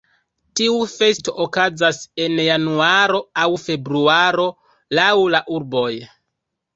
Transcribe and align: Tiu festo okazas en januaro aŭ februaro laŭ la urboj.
Tiu 0.59 0.77
festo 0.91 1.33
okazas 1.43 1.99
en 2.27 2.39
januaro 2.43 3.19
aŭ 3.41 3.45
februaro 3.65 4.47
laŭ 5.01 5.11
la 5.37 5.43
urboj. 5.59 5.91